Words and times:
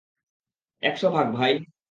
একশ 0.83 1.01
ভাগ, 1.05 1.27
ভাই! 1.35 1.53